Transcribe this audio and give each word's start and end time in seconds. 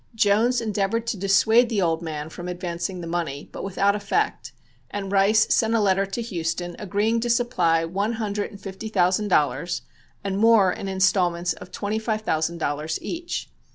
Jones 0.15 0.61
endeavored 0.61 1.05
to 1.05 1.15
dissuade 1.17 1.69
the 1.69 1.79
old 1.79 2.01
man 2.01 2.29
from 2.29 2.47
advancing 2.47 3.01
the 3.01 3.05
money, 3.07 3.47
but 3.51 3.63
without 3.63 3.95
effect, 3.95 4.51
and 4.89 5.11
Rice 5.11 5.53
sent 5.53 5.75
a 5.75 5.79
letter 5.79 6.07
to 6.07 6.23
Houston 6.23 6.75
agreeing 6.79 7.19
to 7.19 7.29
supply 7.29 7.85
one 7.85 8.13
hundred 8.13 8.49
and 8.49 8.59
fifty 8.59 8.87
thousand 8.89 9.27
dollars 9.27 9.83
and 10.23 10.39
more 10.39 10.73
in 10.73 10.87
instalments 10.87 11.53
of 11.53 11.69
twenty 11.71 11.99
five 11.99 12.21
thousand 12.21 12.57
dollars 12.57 12.97
each. 12.99 13.51